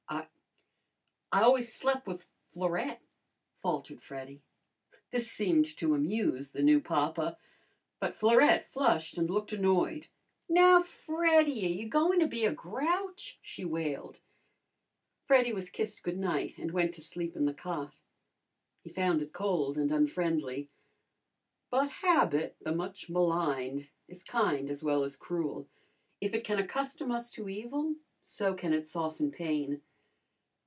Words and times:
"I 1.33 1.37
I 1.43 1.43
always 1.43 1.73
slep' 1.73 2.05
with 2.07 2.29
Florette," 2.51 3.01
faltered 3.61 4.01
Freddy. 4.01 4.41
This 5.11 5.31
seemed 5.31 5.63
to 5.77 5.95
amuse 5.95 6.51
the 6.51 6.61
new 6.61 6.81
papa. 6.81 7.37
But 8.01 8.17
Florette 8.17 8.65
flushed 8.65 9.17
and 9.17 9.29
looked 9.29 9.53
annoyed. 9.53 10.07
"Now, 10.49 10.81
Freddy, 10.83 11.65
are 11.67 11.83
you 11.83 11.87
goin' 11.87 12.19
to 12.19 12.27
be 12.27 12.43
a 12.43 12.51
grouch?" 12.51 13.39
she 13.41 13.63
wailed. 13.63 14.19
Freddy 15.23 15.53
was 15.53 15.69
kissed 15.69 16.03
good 16.03 16.17
night, 16.17 16.57
and 16.57 16.71
went 16.71 16.93
to 16.95 17.01
sleep 17.01 17.37
in 17.37 17.45
the 17.45 17.53
cot. 17.53 17.93
He 18.81 18.89
found 18.89 19.21
it 19.21 19.31
cold 19.31 19.77
and 19.77 19.89
unfriendly. 19.89 20.69
But 21.69 21.89
habit, 21.89 22.57
the 22.61 22.73
much 22.75 23.09
maligned, 23.09 23.87
is 24.09 24.21
kind 24.21 24.69
as 24.69 24.83
well 24.83 25.05
as 25.05 25.15
cruel; 25.15 25.69
if 26.19 26.33
it 26.33 26.43
can 26.43 26.59
accustom 26.59 27.09
us 27.09 27.31
to 27.31 27.47
evil, 27.47 27.95
so 28.21 28.53
can 28.53 28.73
it 28.73 28.85
soften 28.85 29.31
pain. 29.31 29.81